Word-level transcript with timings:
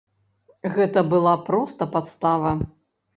Гэта 0.77 1.03
была 1.11 1.33
проста 1.49 1.87
падстава. 1.97 2.55